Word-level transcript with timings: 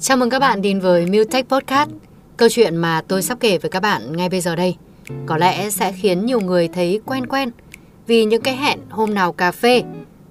Chào 0.00 0.16
mừng 0.16 0.30
các 0.30 0.38
bạn 0.38 0.62
đến 0.62 0.80
với 0.80 1.06
Mutech 1.06 1.48
Podcast. 1.48 1.90
Câu 2.36 2.48
chuyện 2.48 2.76
mà 2.76 3.02
tôi 3.08 3.22
sắp 3.22 3.38
kể 3.40 3.58
với 3.58 3.70
các 3.70 3.80
bạn 3.80 4.16
ngay 4.16 4.28
bây 4.28 4.40
giờ 4.40 4.56
đây 4.56 4.76
có 5.26 5.36
lẽ 5.36 5.70
sẽ 5.70 5.92
khiến 5.92 6.26
nhiều 6.26 6.40
người 6.40 6.68
thấy 6.68 7.00
quen 7.06 7.26
quen 7.26 7.50
vì 8.06 8.24
những 8.24 8.42
cái 8.42 8.56
hẹn 8.56 8.78
hôm 8.88 9.14
nào 9.14 9.32
cà 9.32 9.52
phê 9.52 9.82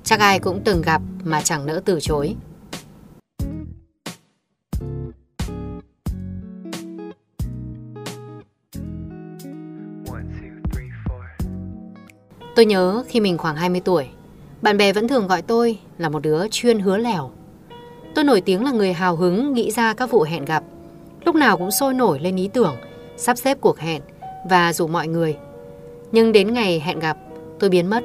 chắc 0.03 0.19
ai 0.19 0.39
cũng 0.39 0.61
từng 0.65 0.81
gặp 0.81 1.01
mà 1.23 1.41
chẳng 1.41 1.65
nỡ 1.65 1.81
từ 1.85 1.99
chối. 2.01 2.35
Tôi 12.55 12.65
nhớ 12.65 13.03
khi 13.07 13.19
mình 13.19 13.37
khoảng 13.37 13.55
20 13.55 13.81
tuổi, 13.85 14.07
bạn 14.61 14.77
bè 14.77 14.93
vẫn 14.93 15.07
thường 15.07 15.27
gọi 15.27 15.41
tôi 15.41 15.79
là 15.97 16.09
một 16.09 16.19
đứa 16.19 16.47
chuyên 16.51 16.79
hứa 16.79 16.97
lèo. 16.97 17.31
Tôi 18.19 18.23
nổi 18.23 18.41
tiếng 18.41 18.63
là 18.63 18.71
người 18.71 18.93
hào 18.93 19.15
hứng 19.15 19.53
nghĩ 19.53 19.71
ra 19.71 19.93
các 19.93 20.11
vụ 20.11 20.21
hẹn 20.21 20.45
gặp. 20.45 20.63
Lúc 21.25 21.35
nào 21.35 21.57
cũng 21.57 21.71
sôi 21.71 21.93
nổi 21.93 22.19
lên 22.19 22.35
ý 22.35 22.49
tưởng, 22.53 22.75
sắp 23.17 23.37
xếp 23.37 23.57
cuộc 23.61 23.79
hẹn 23.79 24.01
và 24.49 24.73
rủ 24.73 24.87
mọi 24.87 25.07
người. 25.07 25.37
Nhưng 26.11 26.31
đến 26.31 26.53
ngày 26.53 26.79
hẹn 26.79 26.99
gặp, 26.99 27.17
tôi 27.59 27.69
biến 27.69 27.89
mất. 27.89 28.03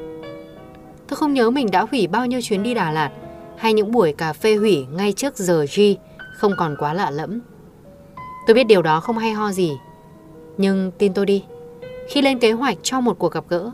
Tôi 1.08 1.16
không 1.16 1.34
nhớ 1.34 1.50
mình 1.50 1.70
đã 1.70 1.86
hủy 1.90 2.06
bao 2.06 2.26
nhiêu 2.26 2.40
chuyến 2.42 2.62
đi 2.62 2.74
Đà 2.74 2.90
Lạt 2.90 3.10
hay 3.56 3.72
những 3.72 3.92
buổi 3.92 4.12
cà 4.12 4.32
phê 4.32 4.56
hủy 4.56 4.86
ngay 4.92 5.12
trước 5.12 5.36
giờ 5.36 5.66
G 5.76 5.80
không 6.36 6.52
còn 6.58 6.76
quá 6.78 6.94
lạ 6.94 7.10
lẫm. 7.10 7.40
Tôi 8.46 8.54
biết 8.54 8.64
điều 8.64 8.82
đó 8.82 9.00
không 9.00 9.18
hay 9.18 9.32
ho 9.32 9.52
gì. 9.52 9.72
Nhưng 10.56 10.90
tin 10.98 11.14
tôi 11.14 11.26
đi, 11.26 11.44
khi 12.08 12.22
lên 12.22 12.38
kế 12.38 12.52
hoạch 12.52 12.76
cho 12.82 13.00
một 13.00 13.18
cuộc 13.18 13.32
gặp 13.32 13.44
gỡ, 13.48 13.70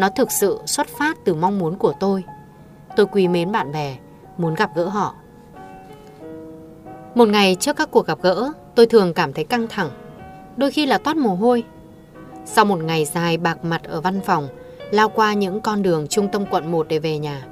nó 0.00 0.08
thực 0.16 0.32
sự 0.32 0.58
xuất 0.66 0.86
phát 0.88 1.18
từ 1.24 1.34
mong 1.34 1.58
muốn 1.58 1.78
của 1.78 1.94
tôi. 2.00 2.24
Tôi 2.96 3.06
quý 3.12 3.28
mến 3.28 3.52
bạn 3.52 3.72
bè, 3.72 3.96
muốn 4.38 4.54
gặp 4.54 4.70
gỡ 4.76 4.84
họ. 4.84 5.14
Một 7.14 7.28
ngày 7.28 7.56
trước 7.60 7.76
các 7.76 7.90
cuộc 7.90 8.06
gặp 8.06 8.18
gỡ, 8.22 8.52
tôi 8.74 8.86
thường 8.86 9.14
cảm 9.14 9.32
thấy 9.32 9.44
căng 9.44 9.68
thẳng, 9.68 9.90
đôi 10.56 10.70
khi 10.70 10.86
là 10.86 10.98
toát 10.98 11.16
mồ 11.16 11.34
hôi. 11.34 11.64
Sau 12.44 12.64
một 12.64 12.78
ngày 12.78 13.04
dài 13.04 13.36
bạc 13.36 13.64
mặt 13.64 13.84
ở 13.84 14.00
văn 14.00 14.20
phòng, 14.20 14.48
lao 14.90 15.08
qua 15.08 15.32
những 15.32 15.60
con 15.60 15.82
đường 15.82 16.06
trung 16.08 16.28
tâm 16.28 16.46
quận 16.46 16.72
1 16.72 16.88
để 16.88 16.98
về 16.98 17.18
nhà, 17.18 17.46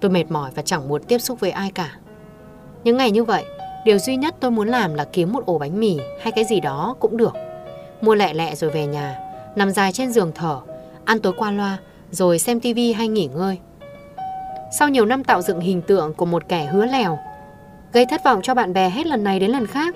tôi 0.00 0.10
mệt 0.10 0.24
mỏi 0.30 0.50
và 0.54 0.62
chẳng 0.62 0.88
muốn 0.88 1.02
tiếp 1.02 1.18
xúc 1.18 1.40
với 1.40 1.50
ai 1.50 1.70
cả. 1.74 1.96
Những 2.84 2.96
ngày 2.96 3.10
như 3.10 3.24
vậy, 3.24 3.44
điều 3.84 3.98
duy 3.98 4.16
nhất 4.16 4.34
tôi 4.40 4.50
muốn 4.50 4.68
làm 4.68 4.94
là 4.94 5.04
kiếm 5.04 5.32
một 5.32 5.46
ổ 5.46 5.58
bánh 5.58 5.80
mì 5.80 5.98
hay 6.20 6.32
cái 6.32 6.44
gì 6.44 6.60
đó 6.60 6.96
cũng 7.00 7.16
được. 7.16 7.32
Mua 8.00 8.14
lẹ 8.14 8.34
lẹ 8.34 8.54
rồi 8.54 8.70
về 8.70 8.86
nhà, 8.86 9.18
nằm 9.56 9.70
dài 9.70 9.92
trên 9.92 10.12
giường 10.12 10.32
thở, 10.34 10.60
ăn 11.04 11.18
tối 11.18 11.32
qua 11.36 11.50
loa, 11.50 11.78
rồi 12.10 12.38
xem 12.38 12.60
tivi 12.60 12.92
hay 12.92 13.08
nghỉ 13.08 13.26
ngơi. 13.26 13.58
Sau 14.78 14.88
nhiều 14.88 15.06
năm 15.06 15.24
tạo 15.24 15.42
dựng 15.42 15.60
hình 15.60 15.82
tượng 15.82 16.14
của 16.14 16.26
một 16.26 16.48
kẻ 16.48 16.64
hứa 16.64 16.86
lèo, 16.86 17.18
gây 17.92 18.06
thất 18.06 18.24
vọng 18.24 18.40
cho 18.42 18.54
bạn 18.54 18.72
bè 18.72 18.90
hết 18.90 19.06
lần 19.06 19.24
này 19.24 19.40
đến 19.40 19.50
lần 19.50 19.66
khác, 19.66 19.94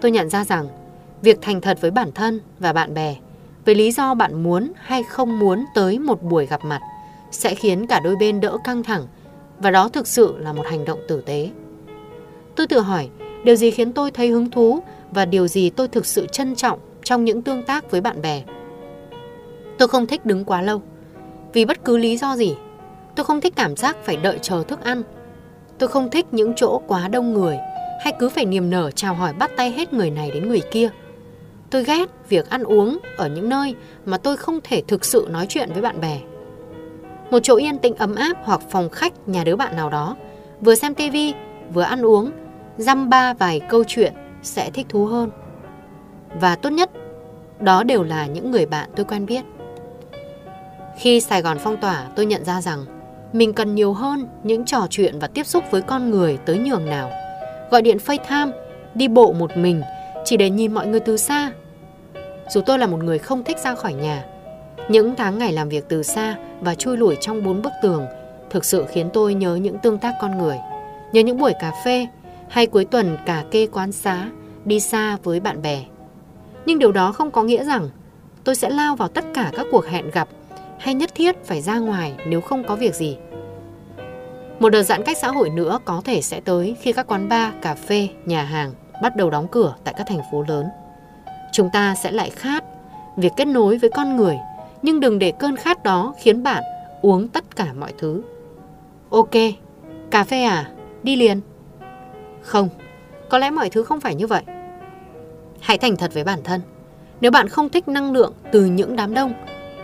tôi 0.00 0.10
nhận 0.10 0.30
ra 0.30 0.44
rằng 0.44 0.68
việc 1.22 1.38
thành 1.42 1.60
thật 1.60 1.78
với 1.80 1.90
bản 1.90 2.12
thân 2.12 2.40
và 2.58 2.72
bạn 2.72 2.94
bè 2.94 3.16
về 3.64 3.74
lý 3.74 3.92
do 3.92 4.14
bạn 4.14 4.42
muốn 4.42 4.72
hay 4.76 5.02
không 5.02 5.38
muốn 5.38 5.64
tới 5.74 5.98
một 5.98 6.22
buổi 6.22 6.46
gặp 6.46 6.64
mặt 6.64 6.80
sẽ 7.30 7.54
khiến 7.54 7.86
cả 7.86 8.00
đôi 8.00 8.16
bên 8.16 8.40
đỡ 8.40 8.58
căng 8.64 8.82
thẳng 8.82 9.06
và 9.58 9.70
đó 9.70 9.88
thực 9.88 10.06
sự 10.06 10.38
là 10.38 10.52
một 10.52 10.66
hành 10.66 10.84
động 10.84 11.00
tử 11.08 11.22
tế. 11.26 11.50
Tôi 12.56 12.66
tự 12.66 12.80
hỏi 12.80 13.08
điều 13.44 13.56
gì 13.56 13.70
khiến 13.70 13.92
tôi 13.92 14.10
thấy 14.10 14.28
hứng 14.28 14.50
thú 14.50 14.80
và 15.10 15.24
điều 15.24 15.48
gì 15.48 15.70
tôi 15.70 15.88
thực 15.88 16.06
sự 16.06 16.26
trân 16.26 16.54
trọng 16.54 16.78
trong 17.04 17.24
những 17.24 17.42
tương 17.42 17.62
tác 17.62 17.90
với 17.90 18.00
bạn 18.00 18.22
bè. 18.22 18.42
Tôi 19.78 19.88
không 19.88 20.06
thích 20.06 20.26
đứng 20.26 20.44
quá 20.44 20.62
lâu. 20.62 20.82
Vì 21.52 21.64
bất 21.64 21.84
cứ 21.84 21.96
lý 21.96 22.16
do 22.16 22.36
gì, 22.36 22.54
tôi 23.16 23.24
không 23.24 23.40
thích 23.40 23.52
cảm 23.56 23.76
giác 23.76 23.96
phải 24.04 24.16
đợi 24.16 24.38
chờ 24.42 24.62
thức 24.62 24.80
ăn. 24.84 25.02
Tôi 25.80 25.88
không 25.88 26.10
thích 26.10 26.26
những 26.32 26.52
chỗ 26.56 26.80
quá 26.86 27.08
đông 27.08 27.34
người 27.34 27.58
hay 28.00 28.12
cứ 28.18 28.28
phải 28.28 28.44
niềm 28.44 28.70
nở 28.70 28.90
chào 28.90 29.14
hỏi 29.14 29.32
bắt 29.32 29.50
tay 29.56 29.70
hết 29.70 29.92
người 29.92 30.10
này 30.10 30.30
đến 30.30 30.48
người 30.48 30.62
kia. 30.70 30.90
Tôi 31.70 31.84
ghét 31.84 32.06
việc 32.28 32.50
ăn 32.50 32.62
uống 32.62 32.98
ở 33.16 33.28
những 33.28 33.48
nơi 33.48 33.74
mà 34.04 34.18
tôi 34.18 34.36
không 34.36 34.60
thể 34.64 34.82
thực 34.88 35.04
sự 35.04 35.28
nói 35.30 35.46
chuyện 35.48 35.68
với 35.72 35.82
bạn 35.82 36.00
bè. 36.00 36.20
Một 37.30 37.38
chỗ 37.42 37.56
yên 37.56 37.78
tĩnh 37.78 37.94
ấm 37.94 38.14
áp 38.14 38.36
hoặc 38.44 38.60
phòng 38.70 38.88
khách 38.88 39.28
nhà 39.28 39.44
đứa 39.44 39.56
bạn 39.56 39.76
nào 39.76 39.90
đó, 39.90 40.16
vừa 40.60 40.74
xem 40.74 40.94
tivi, 40.94 41.34
vừa 41.74 41.82
ăn 41.82 42.06
uống, 42.06 42.30
dăm 42.76 43.10
ba 43.10 43.32
vài 43.34 43.60
câu 43.60 43.84
chuyện 43.86 44.12
sẽ 44.42 44.70
thích 44.70 44.86
thú 44.88 45.04
hơn. 45.04 45.30
Và 46.40 46.56
tốt 46.56 46.70
nhất, 46.70 46.90
đó 47.60 47.82
đều 47.82 48.02
là 48.02 48.26
những 48.26 48.50
người 48.50 48.66
bạn 48.66 48.90
tôi 48.96 49.04
quen 49.04 49.26
biết. 49.26 49.44
Khi 50.98 51.20
Sài 51.20 51.42
Gòn 51.42 51.58
phong 51.58 51.76
tỏa, 51.76 52.06
tôi 52.16 52.26
nhận 52.26 52.44
ra 52.44 52.60
rằng 52.60 52.99
mình 53.32 53.52
cần 53.52 53.74
nhiều 53.74 53.92
hơn 53.92 54.26
những 54.42 54.64
trò 54.64 54.86
chuyện 54.90 55.18
và 55.18 55.26
tiếp 55.26 55.46
xúc 55.46 55.64
với 55.70 55.82
con 55.82 56.10
người 56.10 56.38
tới 56.46 56.58
nhường 56.58 56.86
nào. 56.86 57.10
Gọi 57.70 57.82
điện 57.82 57.98
FaceTime, 58.06 58.50
đi 58.94 59.08
bộ 59.08 59.32
một 59.32 59.56
mình 59.56 59.82
chỉ 60.24 60.36
để 60.36 60.50
nhìn 60.50 60.74
mọi 60.74 60.86
người 60.86 61.00
từ 61.00 61.16
xa. 61.16 61.52
Dù 62.50 62.60
tôi 62.60 62.78
là 62.78 62.86
một 62.86 63.04
người 63.04 63.18
không 63.18 63.44
thích 63.44 63.58
ra 63.58 63.74
khỏi 63.74 63.94
nhà, 63.94 64.24
những 64.88 65.14
tháng 65.16 65.38
ngày 65.38 65.52
làm 65.52 65.68
việc 65.68 65.84
từ 65.88 66.02
xa 66.02 66.36
và 66.60 66.74
chui 66.74 66.96
lủi 66.96 67.16
trong 67.20 67.44
bốn 67.44 67.62
bức 67.62 67.72
tường 67.82 68.06
thực 68.50 68.64
sự 68.64 68.84
khiến 68.88 69.10
tôi 69.12 69.34
nhớ 69.34 69.54
những 69.54 69.78
tương 69.78 69.98
tác 69.98 70.14
con 70.20 70.38
người, 70.38 70.56
nhớ 71.12 71.20
những 71.20 71.38
buổi 71.38 71.52
cà 71.60 71.72
phê 71.84 72.06
hay 72.48 72.66
cuối 72.66 72.84
tuần 72.84 73.16
cả 73.26 73.44
kê 73.50 73.66
quán 73.66 73.92
xá, 73.92 74.30
đi 74.64 74.80
xa 74.80 75.16
với 75.22 75.40
bạn 75.40 75.62
bè. 75.62 75.84
Nhưng 76.66 76.78
điều 76.78 76.92
đó 76.92 77.12
không 77.12 77.30
có 77.30 77.42
nghĩa 77.42 77.64
rằng 77.64 77.88
tôi 78.44 78.54
sẽ 78.54 78.70
lao 78.70 78.96
vào 78.96 79.08
tất 79.08 79.24
cả 79.34 79.52
các 79.56 79.66
cuộc 79.70 79.86
hẹn 79.86 80.10
gặp 80.10 80.28
hay 80.80 80.94
nhất 80.94 81.10
thiết 81.14 81.44
phải 81.44 81.60
ra 81.60 81.78
ngoài 81.78 82.14
nếu 82.26 82.40
không 82.40 82.64
có 82.64 82.76
việc 82.76 82.94
gì. 82.94 83.18
Một 84.60 84.70
đợt 84.70 84.82
giãn 84.82 85.02
cách 85.02 85.16
xã 85.18 85.28
hội 85.28 85.50
nữa 85.50 85.78
có 85.84 86.02
thể 86.04 86.22
sẽ 86.22 86.40
tới 86.40 86.76
khi 86.80 86.92
các 86.92 87.06
quán 87.06 87.28
bar, 87.28 87.52
cà 87.62 87.74
phê, 87.74 88.08
nhà 88.24 88.42
hàng 88.42 88.72
bắt 89.02 89.16
đầu 89.16 89.30
đóng 89.30 89.48
cửa 89.48 89.74
tại 89.84 89.94
các 89.96 90.06
thành 90.06 90.20
phố 90.32 90.44
lớn. 90.48 90.66
Chúng 91.52 91.70
ta 91.72 91.94
sẽ 91.94 92.10
lại 92.10 92.30
khát 92.30 92.64
việc 93.16 93.32
kết 93.36 93.44
nối 93.44 93.78
với 93.78 93.90
con 93.90 94.16
người, 94.16 94.38
nhưng 94.82 95.00
đừng 95.00 95.18
để 95.18 95.32
cơn 95.38 95.56
khát 95.56 95.82
đó 95.82 96.14
khiến 96.18 96.42
bạn 96.42 96.62
uống 97.02 97.28
tất 97.28 97.56
cả 97.56 97.72
mọi 97.72 97.92
thứ. 97.98 98.22
Ok, 99.10 99.30
cà 100.10 100.24
phê 100.24 100.42
à? 100.42 100.70
Đi 101.02 101.16
liền. 101.16 101.40
Không, 102.42 102.68
có 103.28 103.38
lẽ 103.38 103.50
mọi 103.50 103.70
thứ 103.70 103.82
không 103.82 104.00
phải 104.00 104.14
như 104.14 104.26
vậy. 104.26 104.42
Hãy 105.60 105.78
thành 105.78 105.96
thật 105.96 106.14
với 106.14 106.24
bản 106.24 106.42
thân. 106.44 106.60
Nếu 107.20 107.30
bạn 107.30 107.48
không 107.48 107.68
thích 107.68 107.88
năng 107.88 108.12
lượng 108.12 108.32
từ 108.52 108.64
những 108.64 108.96
đám 108.96 109.14
đông, 109.14 109.32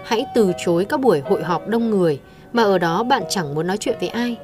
hãy 0.06 0.26
từ 0.34 0.52
chối 0.58 0.84
các 0.84 1.00
buổi 1.00 1.20
hội 1.20 1.42
họp 1.42 1.68
đông 1.68 1.90
người 1.90 2.20
mà 2.52 2.62
ở 2.62 2.78
đó 2.78 3.02
bạn 3.02 3.22
chẳng 3.28 3.54
muốn 3.54 3.66
nói 3.66 3.76
chuyện 3.78 3.96
với 4.00 4.08
ai. 4.08 4.36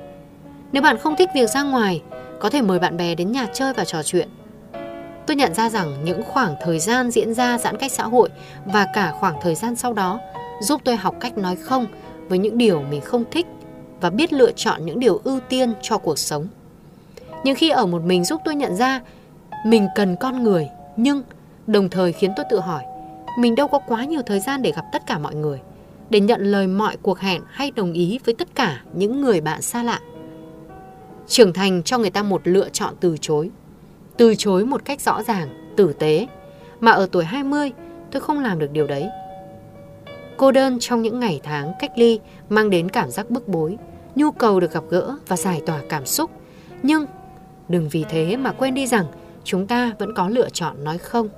Nếu 0.72 0.82
bạn 0.82 0.98
không 0.98 1.16
thích 1.16 1.28
việc 1.34 1.50
ra 1.50 1.62
ngoài, 1.62 2.02
có 2.40 2.50
thể 2.50 2.62
mời 2.62 2.78
bạn 2.78 2.96
bè 2.96 3.14
đến 3.14 3.32
nhà 3.32 3.46
chơi 3.52 3.72
và 3.72 3.84
trò 3.84 4.02
chuyện. 4.02 4.28
Tôi 5.26 5.36
nhận 5.36 5.54
ra 5.54 5.70
rằng 5.70 6.04
những 6.04 6.22
khoảng 6.22 6.54
thời 6.62 6.78
gian 6.78 7.10
diễn 7.10 7.34
ra 7.34 7.58
giãn 7.58 7.76
cách 7.76 7.92
xã 7.92 8.04
hội 8.04 8.28
và 8.64 8.86
cả 8.94 9.12
khoảng 9.20 9.40
thời 9.42 9.54
gian 9.54 9.76
sau 9.76 9.92
đó 9.92 10.20
giúp 10.60 10.80
tôi 10.84 10.96
học 10.96 11.14
cách 11.20 11.38
nói 11.38 11.56
không 11.56 11.86
với 12.28 12.38
những 12.38 12.58
điều 12.58 12.82
mình 12.82 13.00
không 13.00 13.24
thích 13.30 13.46
và 14.00 14.10
biết 14.10 14.32
lựa 14.32 14.52
chọn 14.52 14.86
những 14.86 15.00
điều 15.00 15.20
ưu 15.24 15.40
tiên 15.48 15.72
cho 15.82 15.98
cuộc 15.98 16.18
sống. 16.18 16.46
Nhưng 17.44 17.56
khi 17.56 17.70
ở 17.70 17.86
một 17.86 18.02
mình 18.02 18.24
giúp 18.24 18.40
tôi 18.44 18.54
nhận 18.54 18.76
ra 18.76 19.00
mình 19.66 19.88
cần 19.94 20.16
con 20.16 20.42
người 20.42 20.68
nhưng 20.96 21.22
đồng 21.66 21.88
thời 21.88 22.12
khiến 22.12 22.32
tôi 22.36 22.46
tự 22.50 22.60
hỏi 22.60 22.82
mình 23.38 23.54
đâu 23.54 23.69
có 23.69 23.78
quá 23.78 24.04
nhiều 24.04 24.22
thời 24.26 24.41
gian 24.41 24.62
để 24.62 24.72
gặp 24.72 24.84
tất 24.93 25.06
cả 25.06 25.19
mọi 25.19 25.34
người. 25.34 25.60
Để 26.10 26.20
nhận 26.20 26.41
lời 26.41 26.66
mọi 26.66 26.97
cuộc 27.03 27.19
hẹn 27.19 27.43
hay 27.50 27.70
đồng 27.70 27.93
ý 27.93 28.19
với 28.25 28.34
tất 28.34 28.48
cả 28.54 28.82
những 28.94 29.20
người 29.20 29.41
bạn 29.41 29.62
xa 29.62 29.82
lạ. 29.82 30.00
Trưởng 31.26 31.53
thành 31.53 31.82
cho 31.82 31.98
người 31.98 32.10
ta 32.10 32.22
một 32.22 32.41
lựa 32.44 32.69
chọn 32.69 32.94
từ 33.00 33.16
chối. 33.21 33.50
Từ 34.16 34.34
chối 34.38 34.65
một 34.65 34.84
cách 34.84 35.00
rõ 35.00 35.22
ràng, 35.22 35.75
tử 35.76 35.92
tế. 35.92 36.26
Mà 36.81 36.92
ở 36.92 37.09
tuổi 37.12 37.25
20 37.25 37.72
tôi 38.10 38.21
không 38.21 38.38
làm 38.38 38.59
được 38.59 38.72
điều 38.72 38.87
đấy. 38.87 39.09
Cô 40.37 40.53
đơn 40.53 40.78
trong 40.81 41.03
những 41.03 41.21
ngày 41.21 41.41
tháng 41.42 41.72
cách 41.78 41.92
ly 41.97 42.21
mang 42.48 42.71
đến 42.71 42.88
cảm 42.88 43.10
giác 43.10 43.31
bức 43.31 43.48
bối, 43.48 43.78
nhu 44.15 44.31
cầu 44.31 44.60
được 44.60 44.72
gặp 44.72 44.84
gỡ 44.91 45.16
và 45.28 45.37
giải 45.37 45.62
tỏa 45.66 45.81
cảm 45.88 46.06
xúc. 46.06 46.31
Nhưng 46.82 47.06
đừng 47.69 47.88
vì 47.88 48.04
thế 48.09 48.37
mà 48.37 48.53
quên 48.53 48.75
đi 48.75 48.87
rằng 48.87 49.04
chúng 49.44 49.66
ta 49.66 49.92
vẫn 49.98 50.15
có 50.16 50.28
lựa 50.28 50.48
chọn 50.51 50.84
nói 50.84 50.98
không. 50.98 51.28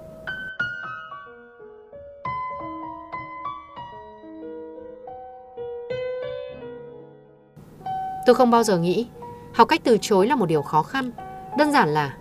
Tôi 8.26 8.34
không 8.34 8.50
bao 8.50 8.62
giờ 8.62 8.78
nghĩ 8.78 9.06
học 9.54 9.68
cách 9.68 9.80
từ 9.84 9.98
chối 10.00 10.26
là 10.26 10.36
một 10.36 10.46
điều 10.46 10.62
khó 10.62 10.82
khăn. 10.82 11.10
Đơn 11.58 11.72
giản 11.72 11.88
là 11.88 12.16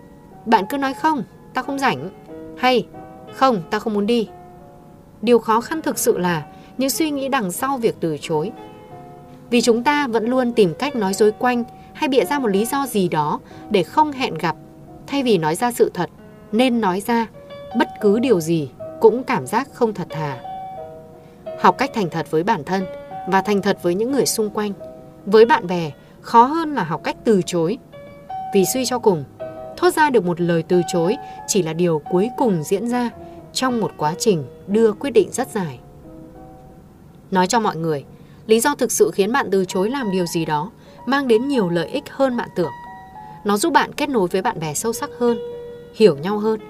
bạn 0.46 0.64
cứ 0.68 0.76
nói 0.76 0.94
không, 0.94 1.22
ta 1.54 1.62
không 1.62 1.78
rảnh. 1.78 2.10
Hay 2.58 2.86
không, 3.34 3.62
ta 3.70 3.78
không 3.78 3.94
muốn 3.94 4.06
đi. 4.06 4.28
Điều 5.22 5.38
khó 5.38 5.60
khăn 5.60 5.82
thực 5.82 5.98
sự 5.98 6.18
là 6.18 6.46
những 6.78 6.90
suy 6.90 7.10
nghĩ 7.10 7.28
đằng 7.28 7.52
sau 7.52 7.76
việc 7.76 7.96
từ 8.00 8.16
chối. 8.20 8.52
Vì 9.50 9.60
chúng 9.60 9.84
ta 9.84 10.06
vẫn 10.06 10.24
luôn 10.24 10.52
tìm 10.52 10.74
cách 10.78 10.96
nói 10.96 11.14
dối 11.14 11.32
quanh 11.38 11.64
hay 11.92 12.08
bịa 12.08 12.24
ra 12.24 12.38
một 12.38 12.48
lý 12.48 12.64
do 12.64 12.86
gì 12.86 13.08
đó 13.08 13.40
để 13.70 13.82
không 13.82 14.12
hẹn 14.12 14.34
gặp 14.34 14.56
thay 15.06 15.22
vì 15.22 15.38
nói 15.38 15.54
ra 15.54 15.72
sự 15.72 15.90
thật 15.94 16.10
nên 16.52 16.80
nói 16.80 17.00
ra 17.00 17.26
bất 17.78 17.88
cứ 18.00 18.18
điều 18.18 18.40
gì 18.40 18.70
cũng 19.00 19.24
cảm 19.24 19.46
giác 19.46 19.68
không 19.72 19.94
thật 19.94 20.06
thà. 20.10 20.40
Học 21.60 21.78
cách 21.78 21.90
thành 21.94 22.10
thật 22.10 22.30
với 22.30 22.42
bản 22.42 22.64
thân 22.64 22.84
và 23.28 23.42
thành 23.42 23.62
thật 23.62 23.78
với 23.82 23.94
những 23.94 24.12
người 24.12 24.26
xung 24.26 24.50
quanh 24.50 24.72
với 25.26 25.46
bạn 25.46 25.66
bè 25.66 25.90
khó 26.20 26.44
hơn 26.44 26.74
là 26.74 26.84
học 26.84 27.00
cách 27.04 27.16
từ 27.24 27.42
chối. 27.46 27.78
Vì 28.54 28.64
suy 28.74 28.84
cho 28.84 28.98
cùng, 28.98 29.24
thốt 29.76 29.94
ra 29.94 30.10
được 30.10 30.24
một 30.24 30.40
lời 30.40 30.62
từ 30.68 30.82
chối 30.92 31.16
chỉ 31.46 31.62
là 31.62 31.72
điều 31.72 32.02
cuối 32.10 32.28
cùng 32.36 32.62
diễn 32.62 32.88
ra 32.88 33.10
trong 33.52 33.80
một 33.80 33.92
quá 33.96 34.14
trình 34.18 34.44
đưa 34.66 34.92
quyết 34.92 35.10
định 35.10 35.28
rất 35.32 35.48
dài. 35.48 35.78
Nói 37.30 37.46
cho 37.46 37.60
mọi 37.60 37.76
người, 37.76 38.04
lý 38.46 38.60
do 38.60 38.74
thực 38.74 38.92
sự 38.92 39.10
khiến 39.14 39.32
bạn 39.32 39.48
từ 39.52 39.64
chối 39.64 39.90
làm 39.90 40.10
điều 40.10 40.26
gì 40.26 40.44
đó 40.44 40.70
mang 41.06 41.28
đến 41.28 41.48
nhiều 41.48 41.68
lợi 41.68 41.88
ích 41.88 42.04
hơn 42.10 42.36
bạn 42.36 42.48
tưởng. 42.56 42.72
Nó 43.44 43.56
giúp 43.56 43.72
bạn 43.72 43.92
kết 43.92 44.08
nối 44.08 44.28
với 44.28 44.42
bạn 44.42 44.60
bè 44.60 44.74
sâu 44.74 44.92
sắc 44.92 45.10
hơn, 45.18 45.38
hiểu 45.94 46.16
nhau 46.16 46.38
hơn 46.38 46.60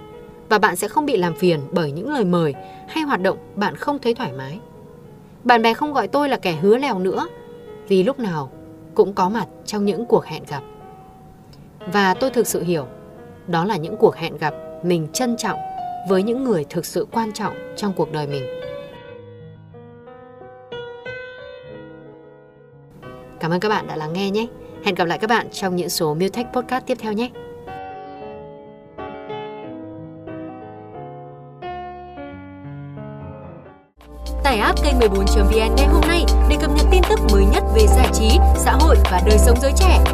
và 0.49 0.59
bạn 0.59 0.77
sẽ 0.77 0.89
không 0.89 1.07
bị 1.07 1.17
làm 1.17 1.35
phiền 1.35 1.61
bởi 1.73 1.93
những 1.93 2.13
lời 2.13 2.25
mời 2.25 2.55
hay 2.89 3.05
hoạt 3.05 3.21
động 3.21 3.39
bạn 3.57 3.77
không 3.77 3.99
thấy 3.99 4.15
thoải 4.15 4.33
mái. 4.33 4.59
Bạn 5.45 5.63
bè 5.63 5.75
không 5.75 5.93
gọi 5.93 6.09
tôi 6.09 6.29
là 6.29 6.37
kẻ 6.37 6.53
hứa 6.53 6.77
lèo 6.77 6.99
nữa 6.99 7.29
vì 7.89 8.03
lúc 8.03 8.19
nào 8.19 8.51
cũng 8.95 9.13
có 9.13 9.29
mặt 9.29 9.47
trong 9.65 9.85
những 9.85 10.07
cuộc 10.07 10.25
hẹn 10.25 10.43
gặp. 10.49 10.63
Và 11.93 12.15
tôi 12.15 12.31
thực 12.31 12.47
sự 12.47 12.63
hiểu, 12.63 12.87
đó 13.47 13.65
là 13.65 13.77
những 13.77 13.97
cuộc 13.97 14.17
hẹn 14.17 14.37
gặp 14.37 14.55
mình 14.83 15.09
trân 15.13 15.37
trọng 15.37 15.59
với 16.09 16.23
những 16.23 16.45
người 16.45 16.65
thực 16.71 16.87
sự 16.87 17.07
quan 17.13 17.33
trọng 17.33 17.55
trong 17.77 17.93
cuộc 17.93 18.13
đời 18.13 18.27
mình. 18.27 18.45
Cảm 23.41 23.51
ơn 23.51 23.61
các 23.61 23.69
bạn 23.69 23.87
đã 23.87 23.97
lắng 23.97 24.13
nghe 24.13 24.31
nhé. 24.31 24.47
Hẹn 24.85 24.95
gặp 24.95 25.05
lại 25.05 25.19
các 25.19 25.31
bạn 25.31 25.47
trong 25.53 25.77
những 25.77 25.89
số 25.89 26.17
Tech 26.33 26.47
Podcast 26.53 26.87
tiếp 26.87 26.99
theo 27.01 27.13
nhé. 27.13 27.31
Tải 34.45 34.59
app 34.59 34.83
kênh 34.85 34.99
14.vn 34.99 35.75
ngay 35.77 35.87
hôm 35.87 36.01
nay 36.01 36.25
để 36.49 36.57
cập 36.61 36.71
nhật 36.77 36.87
tin 36.93 37.03
tức 37.09 37.21
mới 37.33 37.45
nhất 37.45 37.63
về 37.75 37.87
giải 37.87 38.09
trí, 38.15 38.29
xã 38.57 38.73
hội 38.73 38.97
và 39.05 39.21
đời 39.27 39.39
sống 39.39 39.59
giới 39.63 39.73
trẻ. 39.77 40.05